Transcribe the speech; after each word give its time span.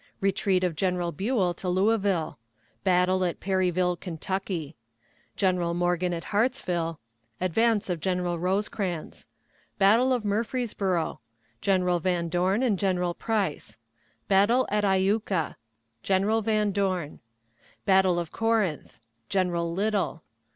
Retreat 0.19 0.63
of 0.63 0.75
General 0.75 1.11
Buell 1.11 1.53
to 1.53 1.69
Louisville. 1.69 2.39
Battle 2.83 3.23
at 3.23 3.39
Perryville, 3.39 3.95
Kentucky. 3.95 4.75
General 5.35 5.75
Morgan 5.75 6.11
at 6.11 6.23
Hartsville. 6.33 6.99
Advance 7.39 7.87
of 7.87 7.99
General 7.99 8.39
Rosecrans. 8.39 9.27
Battle 9.77 10.11
of 10.11 10.25
Murfreesboro. 10.25 11.19
General 11.61 11.99
Van 11.99 12.29
Dorn 12.29 12.63
and 12.63 12.79
General 12.79 13.13
Price. 13.13 13.77
Battle 14.27 14.67
at 14.71 14.83
Iuka. 14.83 15.55
General 16.01 16.41
Van 16.41 16.71
Dorn. 16.71 17.19
Battle 17.85 18.17
of 18.17 18.31
Corinth. 18.31 18.97
General 19.29 19.71
Little. 19.71 20.23